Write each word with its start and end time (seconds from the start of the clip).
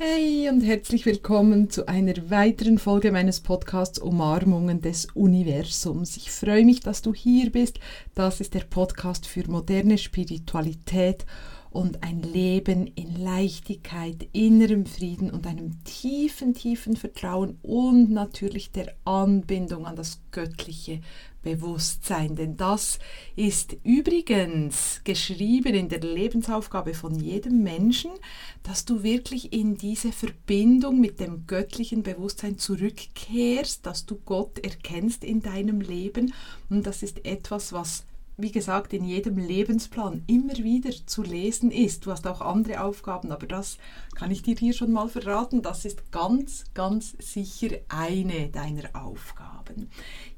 Hey 0.00 0.48
und 0.48 0.60
herzlich 0.60 1.06
willkommen 1.06 1.70
zu 1.70 1.88
einer 1.88 2.30
weiteren 2.30 2.78
Folge 2.78 3.10
meines 3.10 3.40
Podcasts 3.40 3.98
Umarmungen 3.98 4.80
des 4.80 5.06
Universums. 5.06 6.16
Ich 6.16 6.30
freue 6.30 6.64
mich, 6.64 6.78
dass 6.78 7.02
du 7.02 7.12
hier 7.12 7.50
bist. 7.50 7.80
Das 8.14 8.40
ist 8.40 8.54
der 8.54 8.60
Podcast 8.60 9.26
für 9.26 9.50
moderne 9.50 9.98
Spiritualität 9.98 11.26
und 11.70 12.04
ein 12.04 12.22
Leben 12.22 12.86
in 12.94 13.20
Leichtigkeit, 13.20 14.28
innerem 14.32 14.86
Frieden 14.86 15.32
und 15.32 15.48
einem 15.48 15.82
tiefen, 15.82 16.54
tiefen 16.54 16.94
Vertrauen 16.94 17.58
und 17.62 18.10
natürlich 18.10 18.70
der 18.70 18.94
Anbindung 19.04 19.84
an 19.84 19.96
das 19.96 20.20
Göttliche 20.30 21.00
Bewusstsein. 21.42 22.36
Denn 22.36 22.56
das 22.56 22.98
ist 23.36 23.76
übrigens 23.84 25.00
geschrieben 25.04 25.74
in 25.74 25.88
der 25.88 26.00
Lebensaufgabe 26.00 26.94
von 26.94 27.14
jedem 27.18 27.62
Menschen, 27.62 28.10
dass 28.68 28.84
du 28.84 29.02
wirklich 29.02 29.54
in 29.54 29.76
diese 29.78 30.12
Verbindung 30.12 31.00
mit 31.00 31.20
dem 31.20 31.46
göttlichen 31.46 32.02
Bewusstsein 32.02 32.58
zurückkehrst, 32.58 33.86
dass 33.86 34.04
du 34.04 34.16
Gott 34.26 34.58
erkennst 34.58 35.24
in 35.24 35.40
deinem 35.40 35.80
Leben. 35.80 36.34
Und 36.68 36.86
das 36.86 37.02
ist 37.02 37.24
etwas, 37.24 37.72
was 37.72 38.04
wie 38.40 38.52
gesagt, 38.52 38.92
in 38.92 39.04
jedem 39.04 39.36
Lebensplan 39.36 40.22
immer 40.28 40.56
wieder 40.58 40.90
zu 41.06 41.24
lesen 41.24 41.72
ist. 41.72 42.06
Du 42.06 42.12
hast 42.12 42.24
auch 42.28 42.40
andere 42.40 42.84
Aufgaben, 42.84 43.32
aber 43.32 43.48
das 43.48 43.78
kann 44.14 44.30
ich 44.30 44.42
dir 44.42 44.54
hier 44.54 44.72
schon 44.72 44.92
mal 44.92 45.08
verraten. 45.08 45.60
Das 45.60 45.84
ist 45.84 46.12
ganz, 46.12 46.66
ganz 46.72 47.16
sicher 47.18 47.78
eine 47.88 48.48
deiner 48.48 48.94
Aufgaben. 48.94 49.90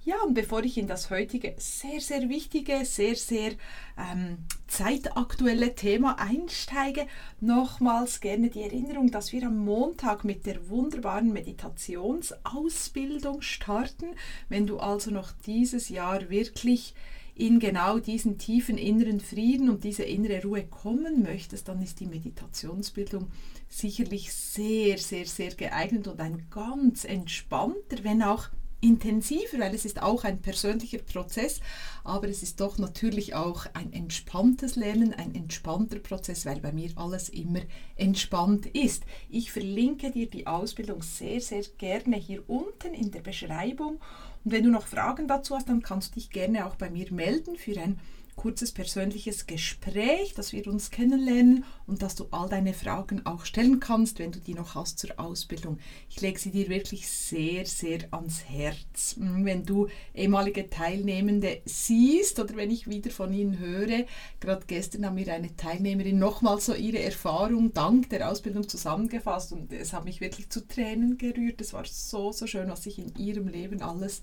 Ja, 0.02 0.16
und 0.26 0.32
bevor 0.32 0.64
ich 0.64 0.78
in 0.78 0.86
das 0.86 1.10
heutige 1.10 1.54
sehr, 1.58 2.00
sehr 2.00 2.30
wichtige, 2.30 2.86
sehr, 2.86 3.16
sehr 3.16 3.52
ähm, 3.98 4.38
zeitaktuelle 4.66 5.74
Thema 5.74 6.18
einsteige, 6.18 7.06
nochmals 7.40 8.20
gerne 8.20 8.48
die 8.48 8.62
Erinnerung, 8.62 9.10
dass 9.10 9.30
wir 9.32 9.46
am 9.46 9.58
Montag 9.58 10.24
mit 10.24 10.46
der 10.46 10.70
wunderbaren 10.70 11.34
Meditationsausbildung 11.34 13.42
starten. 13.42 14.06
Wenn 14.48 14.66
du 14.66 14.78
also 14.78 15.10
noch 15.10 15.32
dieses 15.44 15.90
Jahr 15.90 16.30
wirklich 16.30 16.94
in 17.40 17.58
genau 17.58 17.98
diesen 17.98 18.36
tiefen 18.36 18.76
inneren 18.76 19.18
Frieden 19.18 19.70
und 19.70 19.82
diese 19.82 20.02
innere 20.02 20.42
Ruhe 20.42 20.66
kommen 20.66 21.22
möchtest, 21.22 21.68
dann 21.68 21.80
ist 21.80 21.98
die 21.98 22.06
Meditationsbildung 22.06 23.28
sicherlich 23.66 24.30
sehr, 24.32 24.98
sehr, 24.98 25.24
sehr 25.24 25.54
geeignet 25.54 26.06
und 26.06 26.20
ein 26.20 26.48
ganz 26.50 27.04
entspannter, 27.04 28.04
wenn 28.04 28.22
auch 28.22 28.50
intensiver, 28.82 29.58
weil 29.58 29.74
es 29.74 29.84
ist 29.84 30.02
auch 30.02 30.24
ein 30.24 30.40
persönlicher 30.40 30.98
Prozess, 30.98 31.60
aber 32.04 32.28
es 32.28 32.42
ist 32.42 32.60
doch 32.60 32.78
natürlich 32.78 33.34
auch 33.34 33.66
ein 33.74 33.92
entspanntes 33.92 34.76
Lernen, 34.76 35.14
ein 35.14 35.34
entspannter 35.34 35.98
Prozess, 35.98 36.44
weil 36.44 36.60
bei 36.60 36.72
mir 36.72 36.90
alles 36.96 37.30
immer 37.30 37.60
entspannt 37.96 38.66
ist. 38.66 39.04
Ich 39.28 39.50
verlinke 39.52 40.10
dir 40.10 40.28
die 40.28 40.46
Ausbildung 40.46 41.02
sehr, 41.02 41.40
sehr 41.40 41.62
gerne 41.78 42.16
hier 42.16 42.42
unten 42.48 42.94
in 42.94 43.10
der 43.10 43.20
Beschreibung 43.20 43.98
und 44.44 44.52
wenn 44.52 44.64
du 44.64 44.70
noch 44.70 44.86
Fragen 44.86 45.28
dazu 45.28 45.54
hast, 45.54 45.68
dann 45.68 45.82
kannst 45.82 46.10
du 46.10 46.14
dich 46.14 46.30
gerne 46.30 46.66
auch 46.66 46.76
bei 46.76 46.90
mir 46.90 47.12
melden 47.12 47.56
für 47.56 47.78
ein 47.78 47.98
kurzes 48.40 48.72
persönliches 48.72 49.46
Gespräch, 49.46 50.32
dass 50.32 50.54
wir 50.54 50.66
uns 50.66 50.90
kennenlernen 50.90 51.62
und 51.86 52.00
dass 52.00 52.14
du 52.14 52.26
all 52.30 52.48
deine 52.48 52.72
Fragen 52.72 53.26
auch 53.26 53.44
stellen 53.44 53.80
kannst, 53.80 54.18
wenn 54.18 54.32
du 54.32 54.40
die 54.40 54.54
noch 54.54 54.74
hast 54.74 54.98
zur 54.98 55.20
Ausbildung. 55.20 55.78
Ich 56.08 56.22
lege 56.22 56.38
sie 56.38 56.50
dir 56.50 56.70
wirklich 56.70 57.06
sehr, 57.06 57.66
sehr 57.66 57.98
ans 58.12 58.44
Herz. 58.48 59.16
Hm, 59.18 59.44
wenn 59.44 59.66
du 59.66 59.88
ehemalige 60.14 60.70
Teilnehmende 60.70 61.60
siehst 61.66 62.40
oder 62.40 62.56
wenn 62.56 62.70
ich 62.70 62.88
wieder 62.88 63.10
von 63.10 63.30
ihnen 63.30 63.58
höre, 63.58 64.06
gerade 64.40 64.64
gestern 64.66 65.04
haben 65.04 65.16
mir 65.16 65.30
eine 65.34 65.54
Teilnehmerin 65.54 66.18
nochmal 66.18 66.60
so 66.60 66.72
ihre 66.72 67.02
Erfahrung 67.02 67.74
dank 67.74 68.08
der 68.08 68.30
Ausbildung 68.30 68.66
zusammengefasst 68.66 69.52
und 69.52 69.70
es 69.70 69.92
hat 69.92 70.06
mich 70.06 70.22
wirklich 70.22 70.48
zu 70.48 70.66
Tränen 70.66 71.18
gerührt. 71.18 71.60
Es 71.60 71.74
war 71.74 71.84
so, 71.84 72.32
so 72.32 72.46
schön, 72.46 72.70
was 72.70 72.84
sich 72.84 72.98
in 72.98 73.14
ihrem 73.16 73.48
Leben 73.48 73.82
alles 73.82 74.22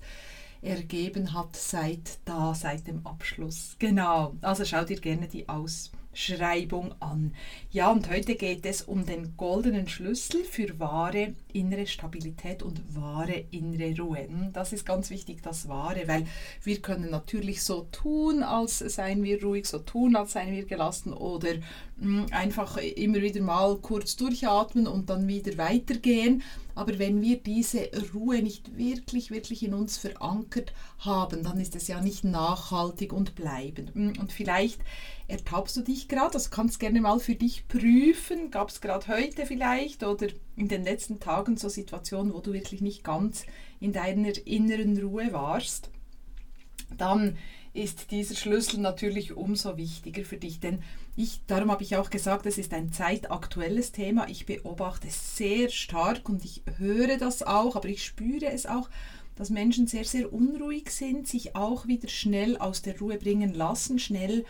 ergeben 0.62 1.32
hat 1.34 1.56
seit 1.56 2.18
da, 2.24 2.54
seit 2.54 2.86
dem 2.86 3.06
Abschluss. 3.06 3.76
Genau, 3.78 4.34
also 4.40 4.64
schau 4.64 4.84
dir 4.84 5.00
gerne 5.00 5.28
die 5.28 5.48
Ausschreibung 5.48 6.94
an. 7.00 7.34
Ja, 7.70 7.90
und 7.90 8.10
heute 8.10 8.34
geht 8.34 8.66
es 8.66 8.82
um 8.82 9.06
den 9.06 9.36
goldenen 9.36 9.88
Schlüssel 9.88 10.44
für 10.44 10.78
wahre 10.78 11.34
innere 11.52 11.86
Stabilität 11.86 12.62
und 12.62 12.94
wahre 12.94 13.44
innere 13.50 13.96
Ruhe. 14.00 14.26
Hm, 14.26 14.52
das 14.52 14.72
ist 14.72 14.84
ganz 14.84 15.10
wichtig, 15.10 15.42
das 15.42 15.68
Wahre, 15.68 16.08
weil 16.08 16.26
wir 16.62 16.80
können 16.80 17.10
natürlich 17.10 17.62
so 17.62 17.86
tun, 17.92 18.42
als 18.42 18.78
seien 18.78 19.22
wir 19.22 19.42
ruhig, 19.42 19.66
so 19.66 19.78
tun, 19.78 20.16
als 20.16 20.32
seien 20.32 20.52
wir 20.52 20.66
gelassen 20.66 21.12
oder 21.12 21.54
einfach 22.30 22.76
immer 22.76 23.20
wieder 23.20 23.42
mal 23.42 23.76
kurz 23.78 24.14
durchatmen 24.14 24.86
und 24.86 25.10
dann 25.10 25.26
wieder 25.26 25.58
weitergehen. 25.58 26.42
Aber 26.76 26.96
wenn 27.00 27.20
wir 27.20 27.38
diese 27.38 27.90
Ruhe 28.14 28.40
nicht 28.40 28.76
wirklich, 28.76 29.32
wirklich 29.32 29.64
in 29.64 29.74
uns 29.74 29.98
verankert 29.98 30.72
haben, 31.00 31.42
dann 31.42 31.58
ist 31.58 31.74
es 31.74 31.88
ja 31.88 32.00
nicht 32.00 32.22
nachhaltig 32.22 33.12
und 33.12 33.34
bleibend. 33.34 33.94
Hm, 33.94 34.12
und 34.20 34.32
vielleicht 34.32 34.80
ertappst 35.26 35.76
du 35.76 35.80
dich 35.80 36.06
gerade, 36.06 36.30
das 36.30 36.52
kannst 36.52 36.78
gerne 36.78 37.00
mal 37.00 37.18
für 37.18 37.34
dich 37.34 37.66
prüfen. 37.66 38.52
Gab 38.52 38.68
es 38.68 38.80
gerade 38.80 39.08
heute 39.08 39.44
vielleicht 39.44 40.04
oder 40.04 40.28
in 40.54 40.68
den 40.68 40.84
letzten 40.84 41.18
Tagen 41.18 41.56
so 41.56 41.68
Situationen, 41.68 42.32
wo 42.32 42.38
du 42.38 42.52
wirklich 42.52 42.80
nicht 42.80 43.02
ganz 43.02 43.44
in 43.80 43.92
deiner 43.92 44.30
inneren 44.46 44.96
Ruhe 44.98 45.32
warst? 45.32 45.90
Dann 46.96 47.36
ist 47.78 48.10
dieser 48.10 48.34
Schlüssel 48.34 48.80
natürlich 48.80 49.36
umso 49.36 49.76
wichtiger 49.76 50.24
für 50.24 50.36
dich. 50.36 50.60
Denn 50.60 50.82
ich, 51.16 51.40
darum 51.46 51.70
habe 51.70 51.82
ich 51.82 51.96
auch 51.96 52.10
gesagt, 52.10 52.46
es 52.46 52.58
ist 52.58 52.74
ein 52.74 52.92
zeitaktuelles 52.92 53.92
Thema. 53.92 54.28
Ich 54.28 54.46
beobachte 54.46 55.08
es 55.08 55.36
sehr 55.36 55.68
stark 55.68 56.28
und 56.28 56.44
ich 56.44 56.62
höre 56.76 57.16
das 57.18 57.42
auch, 57.42 57.76
aber 57.76 57.88
ich 57.88 58.04
spüre 58.04 58.46
es 58.46 58.66
auch, 58.66 58.90
dass 59.36 59.50
Menschen 59.50 59.86
sehr, 59.86 60.04
sehr 60.04 60.32
unruhig 60.32 60.90
sind, 60.90 61.28
sich 61.28 61.54
auch 61.54 61.86
wieder 61.86 62.08
schnell 62.08 62.56
aus 62.56 62.82
der 62.82 62.98
Ruhe 62.98 63.16
bringen 63.16 63.54
lassen, 63.54 64.00
schnell 64.00 64.44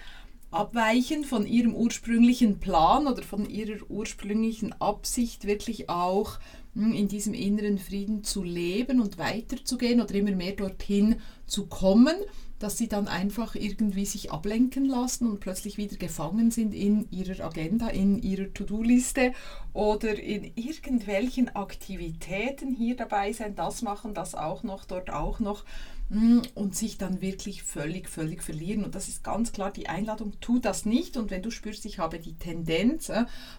abweichen 0.50 1.24
von 1.24 1.46
ihrem 1.46 1.74
ursprünglichen 1.74 2.58
Plan 2.58 3.06
oder 3.06 3.22
von 3.22 3.48
ihrer 3.48 3.78
ursprünglichen 3.90 4.72
Absicht, 4.80 5.46
wirklich 5.46 5.90
auch 5.90 6.38
in 6.78 7.08
diesem 7.08 7.34
inneren 7.34 7.78
Frieden 7.78 8.24
zu 8.24 8.42
leben 8.42 9.00
und 9.00 9.18
weiterzugehen 9.18 10.00
oder 10.00 10.14
immer 10.14 10.32
mehr 10.32 10.52
dorthin 10.52 11.16
zu 11.46 11.66
kommen 11.66 12.16
dass 12.58 12.76
sie 12.76 12.88
dann 12.88 13.08
einfach 13.08 13.54
irgendwie 13.54 14.04
sich 14.04 14.32
ablenken 14.32 14.84
lassen 14.84 15.28
und 15.30 15.40
plötzlich 15.40 15.76
wieder 15.76 15.96
gefangen 15.96 16.50
sind 16.50 16.74
in 16.74 17.10
ihrer 17.10 17.44
Agenda, 17.44 17.88
in 17.88 18.20
ihrer 18.20 18.52
To-Do-Liste 18.52 19.32
oder 19.72 20.18
in 20.18 20.52
irgendwelchen 20.56 21.54
Aktivitäten 21.54 22.74
hier 22.74 22.96
dabei 22.96 23.32
sein, 23.32 23.54
das 23.54 23.82
machen, 23.82 24.14
das 24.14 24.34
auch 24.34 24.62
noch, 24.64 24.84
dort 24.84 25.10
auch 25.10 25.38
noch 25.38 25.64
hm, 26.10 26.42
und 26.54 26.74
sich 26.74 26.98
dann 26.98 27.20
wirklich 27.20 27.62
völlig, 27.62 28.08
völlig 28.08 28.42
verlieren. 28.42 28.84
Und 28.84 28.94
das 28.94 29.08
ist 29.08 29.22
ganz 29.22 29.52
klar 29.52 29.70
die 29.70 29.88
Einladung, 29.88 30.32
tu 30.40 30.58
das 30.58 30.84
nicht. 30.84 31.16
Und 31.16 31.30
wenn 31.30 31.42
du 31.42 31.50
spürst, 31.50 31.84
ich 31.84 31.98
habe 31.98 32.18
die 32.18 32.34
Tendenz, 32.34 33.12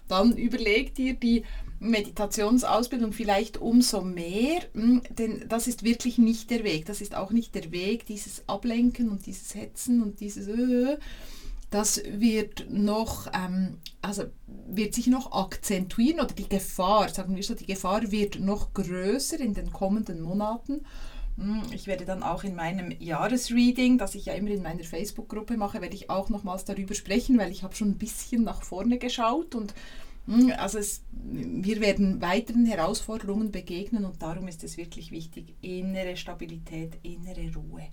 dann 0.08 0.36
überleg 0.36 0.96
dir 0.96 1.14
die 1.14 1.44
Meditationsausbildung 1.80 3.09
vielleicht 3.14 3.58
umso 3.58 4.02
mehr, 4.02 4.62
hm, 4.74 5.02
denn 5.10 5.46
das 5.48 5.68
ist 5.68 5.84
wirklich 5.84 6.18
nicht 6.18 6.50
der 6.50 6.64
Weg. 6.64 6.86
Das 6.86 7.02
ist 7.02 7.16
auch 7.16 7.32
nicht 7.32 7.56
der 7.56 7.72
Weg, 7.72 8.06
dieses 8.06 8.48
Ablenken 8.48 9.10
und 9.10 9.26
dieses 9.26 9.56
Hetzen 9.56 10.02
und 10.02 10.20
dieses 10.20 10.48
äh, 10.48 10.98
das 11.70 12.02
wird 12.04 12.68
noch, 12.72 13.28
ähm, 13.34 13.78
also 14.02 14.24
wird 14.68 14.96
sich 14.96 15.08
noch 15.08 15.32
akzentuieren 15.32 16.20
oder 16.20 16.34
die 16.34 16.50
Gefahr, 16.50 17.10
sagen 17.10 17.36
wir 17.36 17.44
so, 17.44 17.54
die 17.54 17.68
Gefahr 17.68 18.12
wird 18.12 18.40
noch 18.40 18.74
größer 18.74 19.40
in 19.40 19.54
den 19.54 19.72
kommenden 19.72 20.22
Monaten. 20.22 20.86
Hm, 21.38 21.62
ich 21.72 21.86
werde 21.86 22.06
dann 22.06 22.24
auch 22.24 22.44
in 22.44 22.56
meinem 22.56 22.92
Jahresreading, 23.00 24.00
das 24.00 24.16
ich 24.16 24.26
ja 24.26 24.34
immer 24.34 24.50
in 24.50 24.64
meiner 24.64 24.84
Facebook-Gruppe 24.84 25.58
mache, 25.58 25.82
werde 25.82 25.96
ich 25.96 26.10
auch 26.10 26.30
nochmals 26.30 26.66
darüber 26.66 26.96
sprechen, 26.96 27.38
weil 27.38 27.52
ich 27.52 27.62
habe 27.64 27.76
schon 27.76 27.90
ein 27.90 27.98
bisschen 27.98 28.44
nach 28.44 28.64
vorne 28.64 28.98
geschaut 28.98 29.54
und 29.54 29.76
also 30.58 30.78
es, 30.78 31.04
wir 31.12 31.82
werden 31.82 32.22
weiteren 32.22 32.66
Herausforderungen 32.66 33.52
begegnen 33.52 34.06
und 34.06 34.22
darum 34.22 34.48
ist 34.48 34.64
es 34.64 34.78
wirklich 34.78 35.12
wichtig, 35.12 35.56
innere 35.62 36.16
Stabilität, 36.18 37.00
innere 37.02 37.52
Ruhe. 37.56 37.88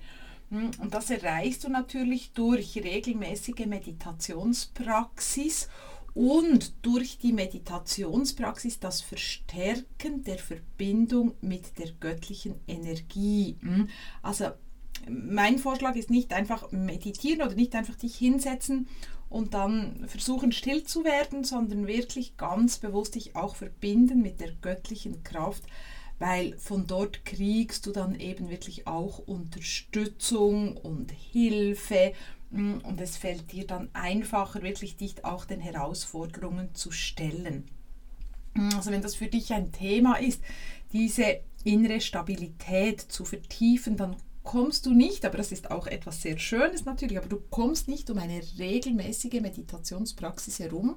Hm, 0.50 0.70
und 0.80 0.94
das 0.94 1.10
erreichst 1.10 1.64
du 1.64 1.70
natürlich 1.70 2.32
durch 2.32 2.76
regelmäßige 2.76 3.66
Meditationspraxis 3.66 5.68
und 6.14 6.74
durch 6.82 7.18
die 7.18 7.32
Meditationspraxis 7.32 8.80
das 8.80 9.00
Verstärken 9.00 10.24
der 10.24 10.38
Verbindung 10.38 11.34
mit 11.40 11.78
der 11.78 11.92
göttlichen 12.00 12.56
Energie. 12.66 13.56
Hm, 13.60 13.88
also 14.22 14.50
mein 15.08 15.58
Vorschlag 15.58 15.96
ist 15.96 16.10
nicht 16.10 16.32
einfach 16.32 16.70
meditieren 16.72 17.42
oder 17.42 17.54
nicht 17.54 17.74
einfach 17.74 17.96
dich 17.96 18.16
hinsetzen 18.16 18.88
und 19.28 19.54
dann 19.54 20.06
versuchen 20.08 20.52
still 20.52 20.84
zu 20.84 21.04
werden, 21.04 21.44
sondern 21.44 21.86
wirklich 21.86 22.36
ganz 22.36 22.78
bewusst 22.78 23.14
dich 23.14 23.36
auch 23.36 23.56
verbinden 23.56 24.22
mit 24.22 24.40
der 24.40 24.52
göttlichen 24.52 25.22
Kraft, 25.24 25.64
weil 26.18 26.56
von 26.58 26.86
dort 26.86 27.24
kriegst 27.24 27.86
du 27.86 27.92
dann 27.92 28.18
eben 28.18 28.48
wirklich 28.48 28.86
auch 28.86 29.18
Unterstützung 29.18 30.76
und 30.76 31.10
Hilfe 31.10 32.12
mm, 32.50 32.78
und 32.84 33.00
es 33.00 33.16
fällt 33.16 33.52
dir 33.52 33.66
dann 33.66 33.90
einfacher, 33.92 34.62
wirklich 34.62 34.96
dich 34.96 35.24
auch 35.24 35.44
den 35.44 35.60
Herausforderungen 35.60 36.74
zu 36.74 36.90
stellen. 36.90 37.68
Also 38.74 38.90
wenn 38.90 39.02
das 39.02 39.14
für 39.14 39.26
dich 39.26 39.52
ein 39.52 39.72
Thema 39.72 40.16
ist, 40.16 40.40
diese 40.92 41.40
innere 41.64 42.00
Stabilität 42.00 43.00
zu 43.00 43.24
vertiefen, 43.24 43.96
dann 43.96 44.16
kommst 44.46 44.86
du 44.86 44.94
nicht, 44.94 45.26
aber 45.26 45.36
das 45.36 45.52
ist 45.52 45.70
auch 45.70 45.86
etwas 45.86 46.22
sehr 46.22 46.38
Schönes 46.38 46.86
natürlich, 46.86 47.18
aber 47.18 47.28
du 47.28 47.38
kommst 47.50 47.88
nicht 47.88 48.08
um 48.08 48.16
eine 48.16 48.40
regelmäßige 48.58 49.40
Meditationspraxis 49.42 50.60
herum. 50.60 50.96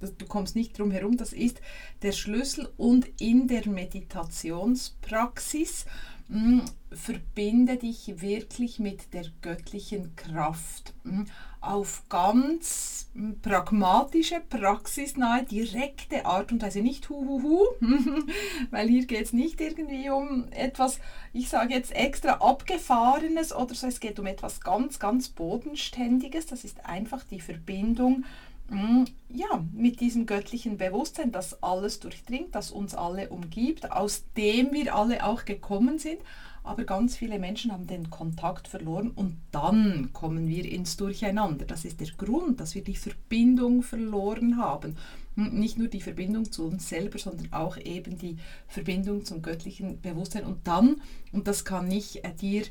Du 0.00 0.26
kommst 0.26 0.54
nicht 0.54 0.78
drum 0.78 0.92
herum, 0.92 1.16
das 1.16 1.32
ist 1.32 1.60
der 2.02 2.12
Schlüssel 2.12 2.68
und 2.76 3.08
in 3.20 3.48
der 3.48 3.68
Meditationspraxis 3.68 5.86
mh, 6.28 6.38
hm, 6.38 6.62
verbinde 6.90 7.76
dich 7.76 8.20
wirklich 8.20 8.78
mit 8.78 9.12
der 9.12 9.24
göttlichen 9.42 10.16
Kraft 10.16 10.94
mh, 11.02 11.12
hm, 11.12 11.26
auf 11.60 12.04
ganz 12.08 13.10
mh, 13.14 13.22
hm, 13.22 13.40
pragmatische, 13.40 14.40
praxisnahe, 14.48 15.44
direkte 15.44 16.26
Art 16.26 16.52
und 16.52 16.62
Weise. 16.62 16.80
Nicht 16.80 17.08
huhuhu, 17.08 17.66
weil 18.70 18.88
hier 18.88 19.06
geht 19.06 19.24
es 19.24 19.32
nicht 19.32 19.60
irgendwie 19.60 20.10
um 20.10 20.48
etwas, 20.52 21.00
ich 21.32 21.48
sage 21.48 21.74
jetzt 21.74 21.92
extra 21.92 22.34
abgefahrenes 22.34 23.54
oder 23.54 23.74
so, 23.74 23.88
es 23.88 24.00
geht 24.00 24.20
um 24.20 24.26
etwas 24.26 24.60
ganz, 24.60 24.98
ganz 24.98 25.28
bodenständiges. 25.28 26.46
Das 26.46 26.64
ist 26.64 26.86
einfach 26.86 27.24
die 27.24 27.40
Verbindung 27.40 28.24
ja, 28.70 29.64
mit 29.72 30.00
diesem 30.00 30.26
göttlichen 30.26 30.76
Bewusstsein, 30.76 31.32
das 31.32 31.62
alles 31.62 32.00
durchdringt, 32.00 32.54
das 32.54 32.70
uns 32.70 32.94
alle 32.94 33.30
umgibt, 33.30 33.90
aus 33.92 34.24
dem 34.36 34.72
wir 34.72 34.94
alle 34.94 35.24
auch 35.24 35.44
gekommen 35.44 35.98
sind. 35.98 36.18
Aber 36.64 36.84
ganz 36.84 37.16
viele 37.16 37.38
Menschen 37.38 37.72
haben 37.72 37.86
den 37.86 38.10
Kontakt 38.10 38.68
verloren 38.68 39.10
und 39.10 39.38
dann 39.52 40.10
kommen 40.12 40.48
wir 40.48 40.70
ins 40.70 40.98
Durcheinander. 40.98 41.64
Das 41.64 41.86
ist 41.86 42.00
der 42.00 42.08
Grund, 42.18 42.60
dass 42.60 42.74
wir 42.74 42.84
die 42.84 42.96
Verbindung 42.96 43.82
verloren 43.82 44.58
haben. 44.58 44.96
Nicht 45.34 45.78
nur 45.78 45.88
die 45.88 46.02
Verbindung 46.02 46.52
zu 46.52 46.66
uns 46.66 46.88
selber, 46.90 47.18
sondern 47.18 47.52
auch 47.54 47.78
eben 47.78 48.18
die 48.18 48.36
Verbindung 48.66 49.24
zum 49.24 49.40
göttlichen 49.40 50.02
Bewusstsein. 50.02 50.44
Und 50.44 50.66
dann, 50.66 51.00
und 51.32 51.48
das 51.48 51.64
kann 51.64 51.90
ich 51.90 52.22
äh, 52.22 52.34
dir 52.34 52.64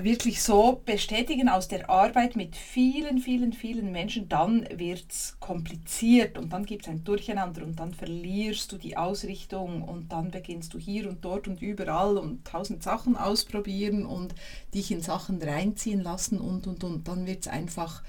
wirklich 0.00 0.42
so 0.42 0.80
bestätigen 0.86 1.50
aus 1.50 1.68
der 1.68 1.90
Arbeit 1.90 2.34
mit 2.34 2.56
vielen, 2.56 3.18
vielen, 3.18 3.52
vielen 3.52 3.92
Menschen, 3.92 4.28
dann 4.28 4.66
wird 4.74 5.04
es 5.10 5.36
kompliziert 5.38 6.38
und 6.38 6.52
dann 6.52 6.64
gibt 6.64 6.84
es 6.84 6.88
ein 6.88 7.04
Durcheinander 7.04 7.62
und 7.62 7.78
dann 7.78 7.92
verlierst 7.92 8.72
du 8.72 8.78
die 8.78 8.96
Ausrichtung 8.96 9.82
und 9.82 10.10
dann 10.10 10.30
beginnst 10.30 10.72
du 10.72 10.78
hier 10.78 11.08
und 11.08 11.22
dort 11.22 11.46
und 11.46 11.60
überall 11.60 12.16
und 12.16 12.46
tausend 12.46 12.82
Sachen 12.82 13.16
ausprobieren 13.16 14.06
und 14.06 14.34
dich 14.72 14.90
in 14.90 15.02
Sachen 15.02 15.42
reinziehen 15.42 16.00
lassen 16.00 16.38
und 16.38 16.66
und 16.66 16.82
und. 16.84 17.06
Dann 17.06 17.26
wird 17.26 17.42
es 17.42 17.48
einfach 17.48 18.02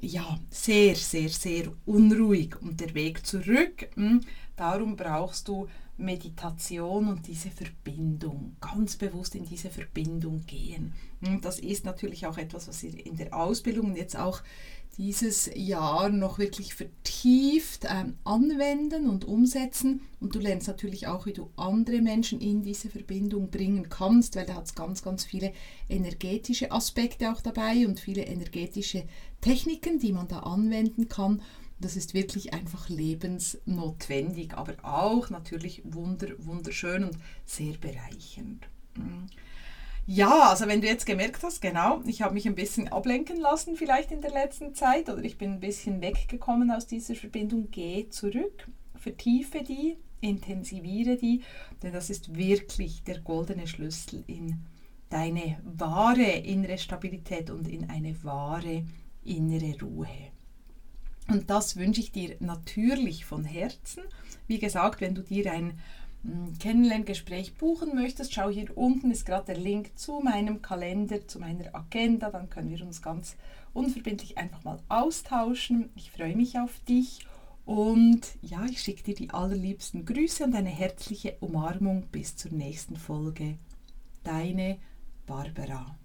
ja, 0.00 0.38
sehr, 0.50 0.94
sehr, 0.94 1.28
sehr 1.28 1.72
unruhig 1.86 2.60
und 2.60 2.80
der 2.80 2.94
Weg 2.94 3.26
zurück, 3.26 3.88
hm, 3.94 4.20
darum 4.56 4.96
brauchst 4.96 5.48
du 5.48 5.68
Meditation 5.96 7.08
und 7.08 7.26
diese 7.26 7.50
Verbindung, 7.50 8.56
ganz 8.60 8.96
bewusst 8.96 9.34
in 9.34 9.44
diese 9.44 9.70
Verbindung 9.70 10.44
gehen. 10.46 10.94
Und 11.24 11.44
das 11.44 11.58
ist 11.58 11.84
natürlich 11.84 12.26
auch 12.26 12.38
etwas, 12.38 12.68
was 12.68 12.82
wir 12.82 13.06
in 13.06 13.16
der 13.16 13.34
Ausbildung 13.34 13.94
jetzt 13.94 14.16
auch 14.16 14.42
dieses 14.98 15.50
Jahr 15.54 16.10
noch 16.10 16.38
wirklich 16.38 16.74
vertieft 16.74 17.86
ähm, 17.88 18.18
anwenden 18.24 19.08
und 19.08 19.24
umsetzen. 19.24 20.02
Und 20.20 20.34
du 20.34 20.38
lernst 20.38 20.68
natürlich 20.68 21.06
auch, 21.06 21.24
wie 21.24 21.32
du 21.32 21.50
andere 21.56 22.02
Menschen 22.02 22.40
in 22.40 22.62
diese 22.62 22.90
Verbindung 22.90 23.50
bringen 23.50 23.88
kannst, 23.88 24.36
weil 24.36 24.46
da 24.46 24.54
hat 24.54 24.66
es 24.66 24.74
ganz, 24.74 25.02
ganz 25.02 25.24
viele 25.24 25.52
energetische 25.88 26.70
Aspekte 26.72 27.32
auch 27.32 27.40
dabei 27.40 27.86
und 27.86 28.00
viele 28.00 28.22
energetische 28.22 29.04
Techniken, 29.40 29.98
die 29.98 30.12
man 30.12 30.28
da 30.28 30.40
anwenden 30.40 31.08
kann. 31.08 31.42
Das 31.80 31.96
ist 31.96 32.14
wirklich 32.14 32.52
einfach 32.52 32.88
lebensnotwendig, 32.88 34.54
aber 34.54 34.74
auch 34.84 35.30
natürlich 35.30 35.82
wunder, 35.84 36.28
wunderschön 36.38 37.04
und 37.04 37.16
sehr 37.44 37.74
bereichernd. 37.78 38.68
Mm. 38.94 39.26
Ja, 40.06 40.50
also 40.50 40.66
wenn 40.66 40.80
du 40.80 40.88
jetzt 40.88 41.06
gemerkt 41.06 41.44
hast, 41.44 41.60
genau, 41.60 42.02
ich 42.06 42.22
habe 42.22 42.34
mich 42.34 42.46
ein 42.46 42.56
bisschen 42.56 42.88
ablenken 42.88 43.38
lassen 43.38 43.76
vielleicht 43.76 44.10
in 44.10 44.20
der 44.20 44.32
letzten 44.32 44.74
Zeit 44.74 45.08
oder 45.08 45.22
ich 45.22 45.38
bin 45.38 45.52
ein 45.52 45.60
bisschen 45.60 46.00
weggekommen 46.00 46.72
aus 46.72 46.88
dieser 46.88 47.14
Verbindung, 47.14 47.68
geh 47.70 48.08
zurück, 48.08 48.68
vertiefe 48.96 49.62
die, 49.62 49.96
intensiviere 50.20 51.16
die, 51.16 51.42
denn 51.82 51.92
das 51.92 52.10
ist 52.10 52.34
wirklich 52.34 53.04
der 53.04 53.20
goldene 53.20 53.68
Schlüssel 53.68 54.24
in 54.26 54.64
deine 55.08 55.60
wahre 55.62 56.22
innere 56.22 56.78
Stabilität 56.78 57.50
und 57.50 57.68
in 57.68 57.88
eine 57.88 58.24
wahre 58.24 58.84
innere 59.22 59.78
Ruhe. 59.80 60.08
Und 61.28 61.48
das 61.50 61.76
wünsche 61.76 62.00
ich 62.00 62.10
dir 62.10 62.36
natürlich 62.40 63.24
von 63.24 63.44
Herzen. 63.44 64.02
Wie 64.48 64.58
gesagt, 64.58 65.00
wenn 65.00 65.14
du 65.14 65.22
dir 65.22 65.52
ein 65.52 65.78
Kennenlerngespräch 66.60 67.56
buchen 67.56 67.94
möchtest, 67.94 68.32
schau 68.32 68.48
hier 68.48 68.76
unten 68.76 69.10
ist 69.10 69.26
gerade 69.26 69.46
der 69.46 69.56
Link 69.56 69.98
zu 69.98 70.20
meinem 70.20 70.62
Kalender, 70.62 71.26
zu 71.26 71.40
meiner 71.40 71.74
Agenda. 71.74 72.30
Dann 72.30 72.48
können 72.48 72.70
wir 72.70 72.84
uns 72.84 73.02
ganz 73.02 73.36
unverbindlich 73.72 74.38
einfach 74.38 74.62
mal 74.62 74.78
austauschen. 74.88 75.90
Ich 75.96 76.12
freue 76.12 76.36
mich 76.36 76.58
auf 76.58 76.78
dich 76.88 77.26
und 77.64 78.20
ja, 78.40 78.64
ich 78.66 78.80
schicke 78.80 79.02
dir 79.02 79.14
die 79.14 79.30
allerliebsten 79.30 80.04
Grüße 80.04 80.44
und 80.44 80.54
eine 80.54 80.70
herzliche 80.70 81.36
Umarmung 81.40 82.06
bis 82.12 82.36
zur 82.36 82.52
nächsten 82.52 82.96
Folge. 82.96 83.58
Deine 84.22 84.78
Barbara. 85.26 85.96